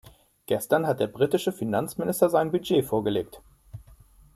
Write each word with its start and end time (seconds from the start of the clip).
Gestern 0.47 0.87
hat 0.87 0.99
der 0.99 1.05
britische 1.05 1.51
Finanzminister 1.51 2.27
sein 2.31 2.49
Budget 2.51 2.83
vorgelegt. 2.87 3.39